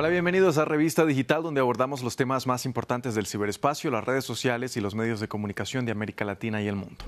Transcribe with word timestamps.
Hola, 0.00 0.10
bienvenidos 0.10 0.58
a 0.58 0.64
Revista 0.64 1.04
Digital, 1.04 1.42
donde 1.42 1.60
abordamos 1.60 2.04
los 2.04 2.14
temas 2.14 2.46
más 2.46 2.66
importantes 2.66 3.16
del 3.16 3.26
ciberespacio, 3.26 3.90
las 3.90 4.04
redes 4.04 4.24
sociales 4.24 4.76
y 4.76 4.80
los 4.80 4.94
medios 4.94 5.18
de 5.18 5.26
comunicación 5.26 5.86
de 5.86 5.90
América 5.90 6.24
Latina 6.24 6.62
y 6.62 6.68
el 6.68 6.76
mundo. 6.76 7.04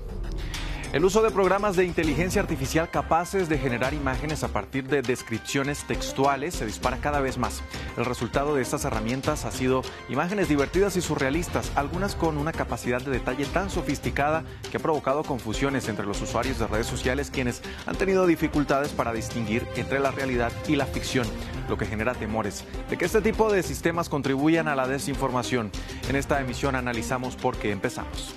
El 0.91 1.05
uso 1.05 1.23
de 1.23 1.31
programas 1.31 1.77
de 1.77 1.85
inteligencia 1.85 2.41
artificial 2.41 2.89
capaces 2.91 3.47
de 3.47 3.57
generar 3.57 3.93
imágenes 3.93 4.43
a 4.43 4.49
partir 4.49 4.89
de 4.89 5.01
descripciones 5.01 5.85
textuales 5.85 6.55
se 6.55 6.65
dispara 6.65 6.97
cada 6.97 7.21
vez 7.21 7.37
más. 7.37 7.63
El 7.95 8.03
resultado 8.03 8.55
de 8.55 8.61
estas 8.61 8.83
herramientas 8.83 9.45
ha 9.45 9.51
sido 9.51 9.83
imágenes 10.09 10.49
divertidas 10.49 10.97
y 10.97 11.01
surrealistas, 11.01 11.71
algunas 11.75 12.15
con 12.15 12.37
una 12.37 12.51
capacidad 12.51 13.01
de 13.01 13.11
detalle 13.11 13.45
tan 13.45 13.69
sofisticada 13.69 14.43
que 14.69 14.75
ha 14.75 14.81
provocado 14.81 15.23
confusiones 15.23 15.87
entre 15.87 16.05
los 16.05 16.21
usuarios 16.21 16.59
de 16.59 16.67
redes 16.67 16.87
sociales 16.87 17.31
quienes 17.31 17.61
han 17.85 17.95
tenido 17.95 18.27
dificultades 18.27 18.91
para 18.91 19.13
distinguir 19.13 19.65
entre 19.77 20.01
la 20.01 20.11
realidad 20.11 20.51
y 20.67 20.75
la 20.75 20.87
ficción, 20.87 21.25
lo 21.71 21.77
que 21.77 21.85
genera 21.85 22.13
temores 22.13 22.65
de 22.89 22.97
que 22.97 23.05
este 23.05 23.21
tipo 23.21 23.51
de 23.51 23.63
sistemas 23.63 24.09
contribuyan 24.09 24.67
a 24.67 24.75
la 24.75 24.87
desinformación. 24.87 25.71
En 26.09 26.17
esta 26.17 26.39
emisión 26.41 26.75
analizamos 26.75 27.35
por 27.35 27.57
qué 27.57 27.71
empezamos. 27.71 28.35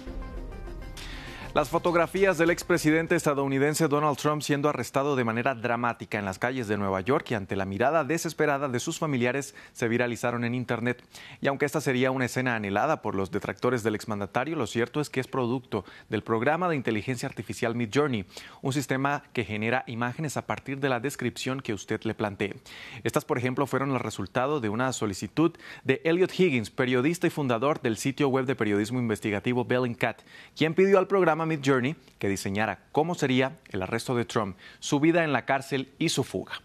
Las 1.54 1.68
fotografías 1.68 2.36
del 2.36 2.50
expresidente 2.50 3.14
estadounidense 3.14 3.86
Donald 3.86 4.18
Trump 4.18 4.42
siendo 4.42 4.68
arrestado 4.68 5.14
de 5.14 5.22
manera 5.22 5.54
dramática 5.54 6.18
en 6.18 6.24
las 6.24 6.40
calles 6.40 6.66
de 6.66 6.76
Nueva 6.76 7.00
York 7.00 7.30
y 7.30 7.34
ante 7.34 7.54
la 7.54 7.64
mirada 7.64 8.02
desesperada 8.02 8.68
de 8.68 8.80
sus 8.80 8.98
familiares 8.98 9.54
se 9.72 9.86
viralizaron 9.86 10.42
en 10.42 10.56
Internet. 10.56 11.04
Y 11.40 11.46
aunque 11.46 11.64
esta 11.64 11.80
sería 11.80 12.10
una 12.10 12.24
escena 12.24 12.56
anhelada 12.56 13.02
por 13.02 13.14
los 13.14 13.30
detractores 13.30 13.84
del 13.84 13.95
exmandatario, 13.95 14.56
lo 14.56 14.66
cierto 14.66 15.00
es 15.00 15.10
que 15.10 15.20
es 15.20 15.28
producto 15.28 15.84
del 16.09 16.24
programa 16.24 16.68
de 16.68 16.74
inteligencia 16.74 17.28
artificial 17.28 17.76
Midjourney, 17.76 18.24
un 18.60 18.73
sistema 18.73 19.23
que 19.32 19.45
genera 19.45 19.84
imágenes 19.86 20.36
a 20.36 20.48
partir 20.48 20.80
de 20.80 20.88
la 20.88 20.98
descripción 20.98 21.60
que 21.60 21.73
usted 21.73 22.00
le 22.02 22.16
plantee. 22.16 22.56
Estas, 23.04 23.24
por 23.24 23.38
ejemplo, 23.38 23.68
fueron 23.68 23.92
el 23.92 24.00
resultado 24.00 24.59
de 24.59 24.70
una 24.70 24.92
solicitud 24.92 25.57
de 25.84 26.01
Elliot 26.04 26.32
Higgins, 26.36 26.70
periodista 26.70 27.29
y 27.29 27.30
fundador 27.30 27.80
del 27.80 27.96
sitio 27.96 28.29
web 28.29 28.45
de 28.45 28.57
periodismo 28.57 28.98
investigativo 28.98 29.64
Bellingcat, 29.64 30.23
quien 30.57 30.74
pidió 30.74 30.98
al 30.98 31.07
programa 31.07 31.43
Mid 31.46 31.60
Journey 31.64 31.96
que 32.18 32.28
diseñara 32.28 32.80
cómo 32.92 33.14
sería 33.14 33.59
el 33.70 33.82
arresto 33.82 34.14
de 34.14 34.24
Trump, 34.24 34.56
su 34.78 35.00
vida 35.00 35.24
en 35.24 35.32
la 35.32 35.45
cárcel 35.45 35.92
y 35.98 36.09
su 36.09 36.24
fuga. 36.24 36.60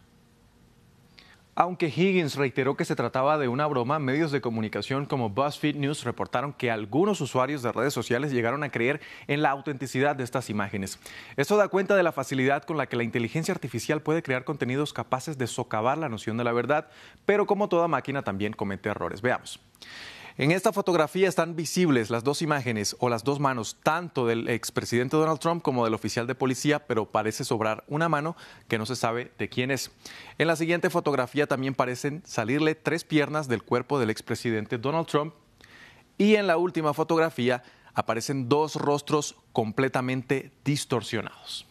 Aunque 1.59 1.87
Higgins 1.87 2.35
reiteró 2.35 2.77
que 2.77 2.85
se 2.85 2.95
trataba 2.95 3.37
de 3.37 3.49
una 3.49 3.67
broma, 3.67 3.99
medios 3.99 4.31
de 4.31 4.39
comunicación 4.39 5.05
como 5.05 5.29
BuzzFeed 5.29 5.75
News 5.75 6.05
reportaron 6.05 6.53
que 6.53 6.71
algunos 6.71 7.19
usuarios 7.19 7.61
de 7.61 7.73
redes 7.73 7.93
sociales 7.93 8.31
llegaron 8.31 8.63
a 8.63 8.71
creer 8.71 9.01
en 9.27 9.41
la 9.41 9.49
autenticidad 9.49 10.15
de 10.15 10.23
estas 10.23 10.49
imágenes. 10.49 10.99
Esto 11.35 11.57
da 11.57 11.67
cuenta 11.67 11.97
de 11.97 12.03
la 12.03 12.13
facilidad 12.13 12.63
con 12.63 12.77
la 12.77 12.85
que 12.85 12.95
la 12.95 13.03
inteligencia 13.03 13.53
artificial 13.53 14.01
puede 14.01 14.23
crear 14.23 14.45
contenidos 14.45 14.93
capaces 14.93 15.37
de 15.37 15.47
socavar 15.47 15.97
la 15.97 16.07
noción 16.07 16.37
de 16.37 16.45
la 16.45 16.53
verdad, 16.53 16.87
pero 17.25 17.45
como 17.45 17.67
toda 17.67 17.89
máquina 17.89 18.21
también 18.21 18.53
comete 18.53 18.87
errores. 18.87 19.21
Veamos. 19.21 19.59
En 20.39 20.51
esta 20.51 20.71
fotografía 20.71 21.27
están 21.27 21.57
visibles 21.57 22.09
las 22.09 22.23
dos 22.23 22.41
imágenes 22.41 22.95
o 22.99 23.09
las 23.09 23.25
dos 23.25 23.41
manos, 23.41 23.75
tanto 23.83 24.25
del 24.25 24.47
expresidente 24.47 25.17
Donald 25.17 25.41
Trump 25.41 25.61
como 25.61 25.83
del 25.83 25.93
oficial 25.93 26.27
de 26.27 26.33
policía, 26.33 26.87
pero 26.87 27.11
parece 27.11 27.43
sobrar 27.43 27.83
una 27.89 28.07
mano 28.07 28.37
que 28.69 28.77
no 28.77 28.85
se 28.85 28.95
sabe 28.95 29.33
de 29.37 29.49
quién 29.49 29.69
es. 29.69 29.91
En 30.37 30.47
la 30.47 30.55
siguiente 30.55 30.89
fotografía 30.89 31.45
también 31.45 31.75
parecen 31.75 32.23
salirle 32.25 32.73
tres 32.73 33.03
piernas 33.03 33.49
del 33.49 33.63
cuerpo 33.63 33.99
del 33.99 34.11
expresidente 34.11 34.77
Donald 34.77 35.07
Trump. 35.07 35.33
Y 36.17 36.35
en 36.35 36.47
la 36.47 36.55
última 36.55 36.93
fotografía 36.93 37.61
aparecen 37.93 38.47
dos 38.47 38.77
rostros 38.77 39.35
completamente 39.51 40.53
distorsionados. 40.63 41.68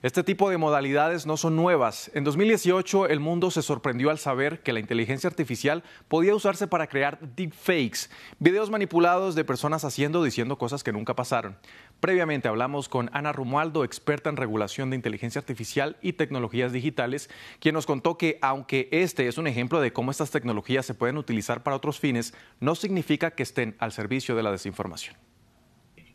Este 0.00 0.22
tipo 0.22 0.48
de 0.48 0.58
modalidades 0.58 1.26
no 1.26 1.36
son 1.36 1.56
nuevas. 1.56 2.08
En 2.14 2.22
2018 2.22 3.08
el 3.08 3.18
mundo 3.18 3.50
se 3.50 3.62
sorprendió 3.62 4.10
al 4.10 4.18
saber 4.18 4.62
que 4.62 4.72
la 4.72 4.78
inteligencia 4.78 5.26
artificial 5.26 5.82
podía 6.06 6.36
usarse 6.36 6.68
para 6.68 6.86
crear 6.86 7.18
deepfakes, 7.34 8.08
videos 8.38 8.70
manipulados 8.70 9.34
de 9.34 9.44
personas 9.44 9.84
haciendo 9.84 10.20
o 10.20 10.22
diciendo 10.22 10.56
cosas 10.56 10.84
que 10.84 10.92
nunca 10.92 11.16
pasaron. 11.16 11.58
Previamente 11.98 12.46
hablamos 12.46 12.88
con 12.88 13.10
Ana 13.12 13.32
Romualdo, 13.32 13.82
experta 13.82 14.30
en 14.30 14.36
regulación 14.36 14.90
de 14.90 14.96
inteligencia 14.96 15.40
artificial 15.40 15.96
y 16.00 16.12
tecnologías 16.12 16.70
digitales, 16.70 17.28
quien 17.58 17.74
nos 17.74 17.86
contó 17.86 18.16
que 18.16 18.38
aunque 18.40 18.88
este 18.92 19.26
es 19.26 19.36
un 19.36 19.48
ejemplo 19.48 19.80
de 19.80 19.92
cómo 19.92 20.12
estas 20.12 20.30
tecnologías 20.30 20.86
se 20.86 20.94
pueden 20.94 21.18
utilizar 21.18 21.64
para 21.64 21.74
otros 21.74 21.98
fines, 21.98 22.34
no 22.60 22.76
significa 22.76 23.32
que 23.32 23.42
estén 23.42 23.74
al 23.80 23.90
servicio 23.90 24.36
de 24.36 24.44
la 24.44 24.52
desinformación 24.52 25.16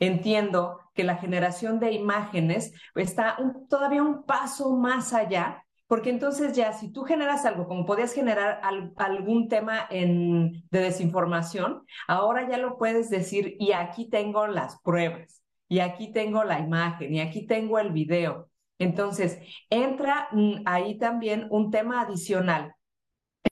entiendo 0.05 0.79
que 0.93 1.03
la 1.03 1.17
generación 1.17 1.79
de 1.79 1.91
imágenes 1.91 2.73
está 2.95 3.37
todavía 3.69 4.03
un 4.03 4.23
paso 4.23 4.75
más 4.75 5.13
allá, 5.13 5.65
porque 5.87 6.09
entonces 6.09 6.55
ya 6.55 6.73
si 6.73 6.91
tú 6.91 7.03
generas 7.03 7.45
algo, 7.45 7.67
como 7.67 7.85
podías 7.85 8.13
generar 8.13 8.61
algún 8.97 9.47
tema 9.47 9.87
de 9.89 10.61
desinformación, 10.71 11.85
ahora 12.07 12.49
ya 12.49 12.57
lo 12.57 12.77
puedes 12.77 13.09
decir 13.09 13.55
y 13.59 13.73
aquí 13.73 14.09
tengo 14.09 14.47
las 14.47 14.79
pruebas, 14.81 15.43
y 15.67 15.79
aquí 15.79 16.11
tengo 16.11 16.43
la 16.43 16.59
imagen, 16.59 17.13
y 17.13 17.19
aquí 17.19 17.45
tengo 17.45 17.79
el 17.79 17.91
video. 17.91 18.49
Entonces, 18.79 19.39
entra 19.69 20.27
mm, 20.31 20.63
ahí 20.65 20.97
también 20.97 21.47
un 21.49 21.71
tema 21.71 22.01
adicional 22.01 22.75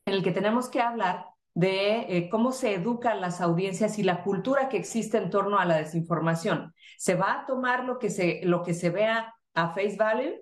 en 0.05 0.13
el 0.13 0.23
que 0.23 0.31
tenemos 0.31 0.69
que 0.69 0.81
hablar 0.81 1.25
de 1.53 2.05
eh, 2.09 2.29
cómo 2.29 2.51
se 2.51 2.73
educan 2.73 3.21
las 3.21 3.41
audiencias 3.41 3.99
y 3.99 4.03
la 4.03 4.23
cultura 4.23 4.69
que 4.69 4.77
existe 4.77 5.17
en 5.17 5.29
torno 5.29 5.59
a 5.59 5.65
la 5.65 5.77
desinformación. 5.77 6.73
¿Se 6.97 7.15
va 7.15 7.33
a 7.33 7.45
tomar 7.45 7.83
lo 7.85 7.99
que 7.99 8.09
se, 8.09 8.41
lo 8.43 8.63
que 8.63 8.73
se 8.73 8.89
vea 8.89 9.33
a 9.53 9.69
face 9.69 9.97
value? 9.97 10.39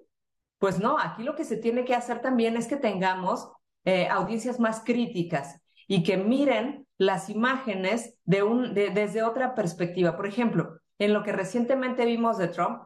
Pues 0.60 0.80
no, 0.80 1.00
aquí 1.00 1.24
lo 1.24 1.36
que 1.36 1.46
se 1.46 1.58
tiene 1.58 1.86
que 1.86 1.96
hacer 1.96 2.22
también 2.22 2.58
es 2.58 2.68
que 2.68 2.76
tengamos 2.76 3.52
eh, 3.86 4.08
audiencias 4.08 4.60
más 4.60 4.84
críticas 4.84 5.62
y 5.88 6.04
que 6.04 6.18
miren 6.18 6.86
las 6.98 7.30
imágenes 7.30 8.20
de 8.26 8.44
un, 8.44 8.74
desde 8.74 9.24
otra 9.24 9.56
perspectiva. 9.56 10.16
Por 10.16 10.28
ejemplo, 10.28 10.80
en 11.00 11.14
lo 11.14 11.24
que 11.24 11.32
recientemente 11.32 12.06
vimos 12.06 12.38
de 12.38 12.50
Trump, 12.50 12.84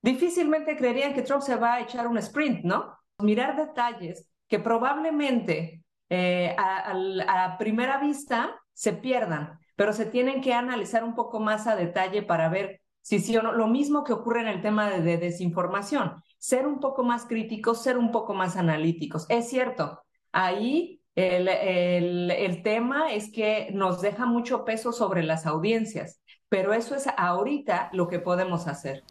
difícilmente 0.00 0.76
creerían 0.76 1.12
que 1.12 1.22
Trump 1.22 1.42
se 1.42 1.56
va 1.56 1.74
a 1.74 1.80
echar 1.80 2.06
un 2.06 2.16
sprint, 2.18 2.64
¿no? 2.64 2.96
Mirar 3.18 3.56
detalles 3.56 4.30
que 4.46 4.60
probablemente 4.60 5.82
eh, 6.10 6.54
a, 6.56 7.56
primera 7.58 7.98
vista 7.98 8.60
se 8.72 8.92
pierdan, 8.92 9.58
pero 9.76 9.92
se 9.92 10.06
tienen 10.06 10.40
que 10.40 10.54
analizar 10.54 11.04
un 11.04 11.14
poco 11.14 11.40
más 11.40 11.66
a 11.66 11.76
detalle 11.76 12.22
para 12.22 12.48
ver 12.48 12.80
si 13.02 13.18
sí 13.18 13.36
o 13.36 13.42
no. 13.42 13.52
Lo 13.52 13.66
mismo 13.66 14.04
que 14.04 14.12
ocurre 14.12 14.40
en 14.40 14.48
el 14.48 14.62
tema 14.62 14.90
de, 14.90 15.18
desinformación, 15.18 16.22
ser 16.38 16.66
un 16.66 16.80
poco 16.80 17.02
más 17.04 17.26
críticos, 17.26 17.82
ser 17.82 17.98
un 17.98 18.10
poco 18.10 18.34
más 18.34 18.56
analíticos. 18.56 19.26
Es 19.28 19.48
cierto, 19.48 20.02
ahí 20.32 21.02
el, 21.14 21.48
el, 21.48 22.62
tema 22.62 23.12
es 23.12 23.30
que 23.32 23.70
nos 23.72 24.00
deja 24.00 24.24
mucho 24.24 24.64
peso 24.64 24.92
sobre 24.92 25.22
las 25.24 25.46
audiencias, 25.46 26.20
pero 26.48 26.72
eso 26.72 26.94
es 26.94 27.06
ahorita 27.16 27.90
lo 27.92 28.08
que 28.08 28.20
podemos 28.20 28.66
hacer. 28.68 29.02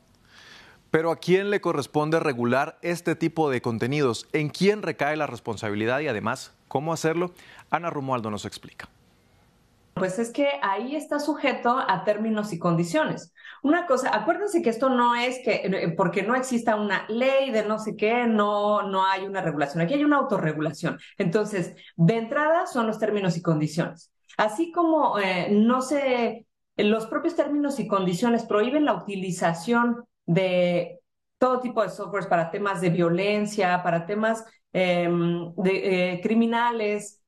Pero 0.90 1.12
¿a 1.12 1.18
quién 1.18 1.50
le 1.50 1.60
corresponde 1.60 2.20
regular 2.20 2.80
este 2.82 3.16
tipo 3.16 3.50
de 3.50 3.62
contenidos? 3.62 4.26
¿En 4.32 4.50
quién 4.50 4.82
recae 4.82 5.18
la 5.18 5.28
responsabilidad 5.28 6.00
y 6.00 6.08
además 6.08 6.57
¿Cómo 6.68 6.94
hacerlo? 6.94 7.32
Ana 7.70 7.90
Romualdo 7.90 8.30
nos 8.30 8.46
explica. 8.46 8.90
Pues 9.94 10.20
es 10.20 10.32
que 10.32 10.48
ahí 10.62 10.96
está 10.96 11.20
sujeto 11.20 11.78
a 11.80 12.04
términos 12.04 12.54
y 12.54 12.60
condiciones. 12.60 13.34
Una 13.64 13.88
cosa, 13.88 14.16
acuérdense 14.16 14.62
que 14.62 14.70
esto 14.70 14.90
no 14.90 15.16
es 15.16 15.40
que 15.44 15.62
eh, 15.64 15.90
porque 15.98 16.22
no 16.22 16.36
exista 16.36 16.76
una 16.76 17.06
ley 17.10 17.50
de 17.52 17.64
no 17.64 17.80
sé 17.80 17.96
qué, 17.96 18.28
no, 18.28 18.84
no 18.84 19.06
hay 19.06 19.26
una 19.26 19.42
regulación. 19.42 19.82
Aquí 19.82 19.96
hay 19.96 20.04
una 20.04 20.18
autorregulación. 20.18 21.00
Entonces, 21.18 21.76
de 21.96 22.18
entrada 22.18 22.68
son 22.68 22.86
los 22.86 23.00
términos 23.00 23.38
y 23.38 23.42
condiciones. 23.42 24.12
Así 24.38 24.72
como 24.72 25.18
eh, 25.18 25.50
no 25.52 25.82
se, 25.82 26.46
los 26.76 27.08
propios 27.08 27.36
términos 27.36 27.80
y 27.80 27.88
condiciones 27.88 28.46
prohíben 28.46 28.86
la 28.86 28.94
utilización 28.94 30.06
de 30.28 31.00
todo 31.40 31.60
tipo 31.60 31.82
de 31.82 31.90
softwares 31.90 32.28
para 32.28 32.52
temas 32.52 32.82
de 32.82 32.90
violencia, 32.90 33.82
para 33.84 34.06
temas 34.06 34.46
Em, 34.74 35.54
de, 35.56 36.14
eh, 36.14 36.22
criminales, 36.22 37.22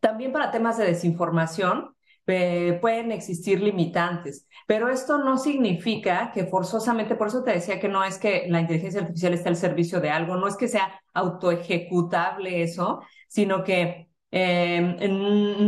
también 0.00 0.32
para 0.32 0.50
temas 0.50 0.78
de 0.78 0.86
desinformación. 0.86 1.94
Eh, 2.28 2.78
pueden 2.82 3.12
existir 3.12 3.60
limitantes, 3.62 4.48
pero 4.66 4.88
esto 4.88 5.18
no 5.18 5.38
significa 5.38 6.32
que 6.34 6.46
forzosamente, 6.46 7.14
por 7.14 7.28
eso 7.28 7.44
te 7.44 7.52
decía 7.52 7.78
que 7.78 7.88
no 7.88 8.02
es 8.02 8.18
que 8.18 8.46
la 8.48 8.60
inteligencia 8.60 9.00
artificial 9.00 9.34
esté 9.34 9.48
al 9.48 9.56
servicio 9.56 10.00
de 10.00 10.10
algo, 10.10 10.36
no 10.36 10.48
es 10.48 10.56
que 10.56 10.66
sea 10.66 11.00
autoejecutable 11.14 12.62
eso, 12.64 13.00
sino 13.28 13.62
que 13.62 14.08
em, 14.32 14.96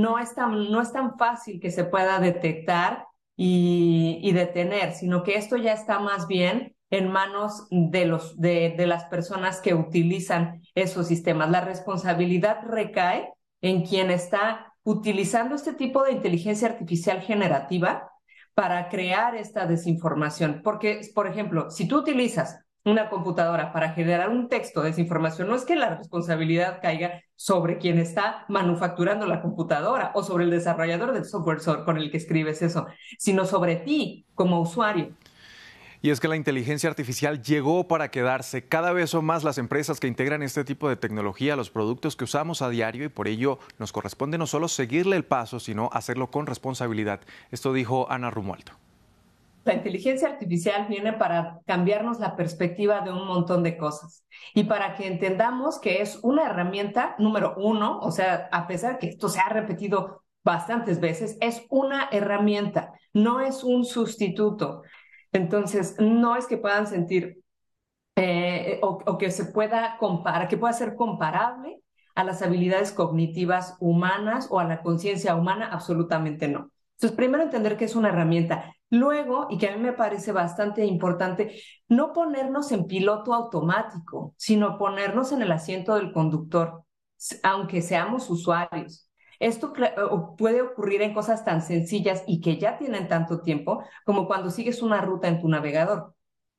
no, 0.01 0.19
es 0.19 0.35
tan, 0.35 0.71
no 0.73 0.81
es 0.83 0.93
tan 0.93 1.17
fácil 1.17 1.61
que 1.61 1.71
se 1.71 1.85
pueda 1.85 2.19
detectar 2.19 3.07
y, 3.37 4.19
y 4.23 4.33
detener, 4.33 4.95
sino 4.95 5.23
que 5.23 5.37
esto 5.37 5.57
ya 5.57 5.75
está 5.75 6.01
más 6.01 6.27
bien 6.27 6.75
en 6.91 7.11
manos 7.11 7.67
de, 7.71 8.07
los, 8.07 8.41
de, 8.41 8.75
de 8.77 8.87
las 8.87 9.05
personas 9.05 9.61
que 9.61 9.75
utilizan 9.75 10.63
esos 10.75 11.07
sistemas. 11.07 11.51
La 11.51 11.61
responsabilidad 11.61 12.61
recae 12.67 13.33
en 13.61 13.85
quien 13.85 14.11
está 14.11 14.75
utilizando 14.85 15.55
este 15.55 15.75
tipo 15.75 16.03
de 16.03 16.13
inteligencia 16.13 16.69
artificial 16.69 17.21
generativa 17.21 18.11
para 18.55 18.89
crear 18.89 19.37
esta 19.37 19.67
desinformación. 19.67 20.63
Porque, 20.65 21.01
por 21.15 21.27
ejemplo, 21.27 21.71
si 21.71 21.87
tú 21.87 21.99
utilizas 21.99 22.65
una 22.85 23.11
computadora 23.11 23.73
para 23.73 23.91
generar 23.91 24.31
un 24.31 24.49
texto 24.49 24.81
de 24.81 24.89
desinformación, 24.89 25.49
no 25.49 25.55
es 25.55 25.65
que 25.65 25.77
la 25.77 25.97
responsabilidad 25.97 26.81
caiga 26.81 27.23
sobre 27.37 27.79
quien 27.79 27.99
está 27.99 28.47
manufacturando 28.49 29.27
la 29.27 29.43
computadora 29.43 30.11
o 30.15 30.23
sobre 30.23 30.45
el 30.45 30.51
desarrollador 30.51 31.13
del 31.13 31.25
software 31.25 31.61
con 31.85 31.99
el 31.99 32.11
que 32.11 32.17
escribes 32.17 32.63
eso, 32.63 32.87
sino 33.19 33.45
sobre 33.45 33.77
ti 33.77 34.27
como 34.35 34.61
usuario. 34.61 35.11
Y 36.01 36.11
es 36.11 36.21
que 36.21 36.29
la 36.29 36.37
inteligencia 36.37 36.89
artificial 36.89 37.43
llegó 37.43 37.89
para 37.89 38.11
quedarse. 38.11 38.65
Cada 38.65 38.93
vez 38.93 39.11
son 39.11 39.25
más 39.25 39.43
las 39.43 39.59
empresas 39.59 39.99
que 39.99 40.07
integran 40.07 40.43
este 40.43 40.65
tipo 40.65 40.89
de 40.89 40.95
tecnología 40.95 41.55
a 41.55 41.57
los 41.57 41.71
productos 41.71 42.15
que 42.15 42.23
usamos 42.23 42.63
a 42.63 42.69
diario 42.69 43.05
y 43.05 43.09
por 43.09 43.27
ello 43.27 43.59
nos 43.79 43.91
corresponde 43.91 44.39
no 44.39 44.47
solo 44.47 44.69
seguirle 44.69 45.17
el 45.17 45.25
paso, 45.25 45.59
sino 45.59 45.91
hacerlo 45.93 46.31
con 46.31 46.47
responsabilidad. 46.47 47.21
Esto 47.51 47.73
dijo 47.73 48.07
Ana 48.11 48.31
Rumualdo. 48.31 48.73
La 49.65 49.75
inteligencia 49.75 50.29
artificial 50.29 50.87
viene 50.89 51.15
para 51.15 51.59
cambiarnos 51.67 52.21
la 52.21 52.37
perspectiva 52.37 53.01
de 53.01 53.11
un 53.11 53.27
montón 53.27 53.65
de 53.65 53.77
cosas 53.77 54.25
y 54.55 54.65
para 54.65 54.95
que 54.95 55.09
entendamos 55.09 55.81
que 55.81 56.01
es 56.01 56.21
una 56.23 56.47
herramienta 56.47 57.17
número 57.19 57.55
uno, 57.57 57.99
o 57.99 58.13
sea, 58.13 58.49
a 58.53 58.69
pesar 58.69 58.99
que 58.99 59.09
esto 59.09 59.29
se 59.29 59.41
ha 59.41 59.49
repetido 59.49 60.23
bastantes 60.45 61.01
veces, 61.01 61.37
es 61.41 61.67
una 61.69 62.09
herramienta, 62.13 62.93
no 63.13 63.41
es 63.41 63.65
un 63.65 63.85
sustituto. 63.85 64.83
Entonces, 65.33 65.97
no 65.99 66.37
es 66.37 66.47
que 66.47 66.57
puedan 66.57 66.87
sentir 66.87 67.43
eh, 68.17 68.81
o, 68.83 69.17
que 69.17 69.31
se 69.31 69.45
pueda 69.45 69.97
comparar, 69.99 70.49
que 70.49 70.57
pueda 70.57 70.73
ser 70.73 70.97
comparable 70.97 71.83
a 72.17 72.25
las 72.25 72.43
habilidades 72.43 72.91
cognitivas 72.91 73.77
humanas 73.79 74.49
o 74.51 74.59
a 74.59 74.65
la 74.65 74.83
conciencia 74.83 75.37
humana, 75.37 75.69
absolutamente 75.71 76.49
no. 76.49 76.73
Entonces, 76.97 77.17
primero 77.17 77.45
entender 77.45 77.77
que 77.77 77.85
es 77.85 77.95
una 77.95 78.09
herramienta. 78.09 78.75
Luego, 78.91 79.47
y 79.51 79.59
que 79.59 79.69
a 79.69 79.77
mí 79.77 79.81
me 79.81 79.93
parece 79.93 80.33
bastante 80.33 80.85
importante, 80.85 81.63
no 81.89 82.13
ponernos 82.13 82.73
en 82.73 82.87
piloto 82.87 83.35
automático, 83.35 84.35
sino 84.37 84.79
ponernos 84.79 85.31
en 85.31 85.43
el 85.43 85.53
asiento 85.53 85.95
del 85.95 86.13
conductor, 86.13 86.83
aunque 87.45 87.83
seamos 87.83 88.29
usuarios. 88.31 89.08
Esto 89.39 89.73
puede 90.37 90.63
ocurrir 90.63 91.03
en 91.03 91.15
cosas 91.15 91.45
tan 91.45 91.63
sencillas 91.63 92.25
y 92.27 92.41
que 92.41 92.59
ya 92.59 92.77
tienen 92.77 93.07
tanto 93.09 93.41
tiempo 93.41 93.85
como 94.05 94.27
cuando 94.27 94.51
sigues 94.51 94.83
una 94.83 95.01
ruta 95.01 95.29
en 95.29 95.41
tu 95.41 95.49
navegador. 95.49 96.15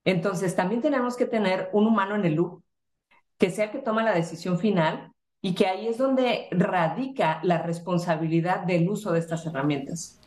Entonces, 0.05 0.55
también 0.55 0.81
tenemos 0.81 1.17
que 1.17 1.25
tener 1.25 1.69
un 1.73 1.87
humano 1.87 2.15
en 2.15 2.23
el 2.25 2.35
loop, 2.35 2.63
que 3.37 3.49
sea 3.49 3.65
el 3.65 3.71
que 3.71 3.79
toma 3.79 4.03
la 4.03 4.13
decisión 4.13 4.59
final 4.59 5.11
y 5.41 5.55
que 5.55 5.67
ahí 5.67 5.87
es 5.87 5.97
donde 5.97 6.47
radica 6.51 7.39
la 7.43 7.61
responsabilidad 7.61 8.61
del 8.61 8.89
uso 8.89 9.11
de 9.11 9.19
estas 9.19 9.45
herramientas. 9.45 10.19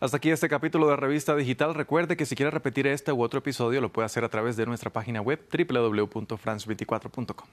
Hasta 0.00 0.18
aquí 0.18 0.30
este 0.30 0.48
capítulo 0.48 0.88
de 0.88 0.94
Revista 0.96 1.34
Digital. 1.34 1.74
Recuerde 1.74 2.16
que 2.16 2.24
si 2.24 2.36
quiere 2.36 2.52
repetir 2.52 2.86
este 2.86 3.10
u 3.12 3.20
otro 3.22 3.40
episodio 3.40 3.80
lo 3.80 3.92
puede 3.92 4.06
hacer 4.06 4.22
a 4.24 4.28
través 4.28 4.56
de 4.56 4.64
nuestra 4.64 4.90
página 4.90 5.20
web 5.20 5.40
www.france24.com. 5.50 7.48